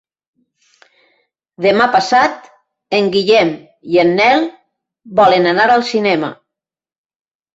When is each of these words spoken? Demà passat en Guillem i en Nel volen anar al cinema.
Demà 1.65 1.85
passat 1.95 2.47
en 2.99 3.11
Guillem 3.15 3.51
i 3.95 4.01
en 4.05 4.13
Nel 4.21 4.47
volen 5.19 5.51
anar 5.51 5.67
al 5.75 5.85
cinema. 5.91 6.33